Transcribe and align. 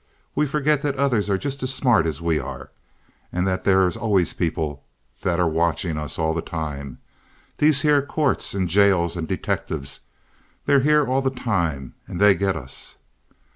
We 0.33 0.47
forget 0.47 0.81
that 0.81 0.95
others 0.95 1.29
are 1.29 1.37
just 1.37 1.61
as 1.61 1.71
smart 1.71 2.07
as 2.07 2.19
we 2.23 2.39
are, 2.39 2.71
and 3.31 3.45
that 3.45 3.65
there 3.65 3.85
are 3.85 3.91
allers 3.99 4.33
people 4.33 4.83
that 5.21 5.39
are 5.39 5.47
watchin' 5.47 5.95
us 5.95 6.17
all 6.17 6.33
the 6.33 6.41
time. 6.41 6.97
These 7.59 7.81
here 7.83 8.01
courts 8.01 8.55
and 8.55 8.67
jails 8.67 9.15
and 9.15 9.27
detectives—they're 9.27 10.79
here 10.79 11.05
all 11.05 11.21
the 11.21 11.29
time, 11.29 11.93
and 12.07 12.19
they 12.19 12.33
get 12.33 12.55
us. 12.55 12.95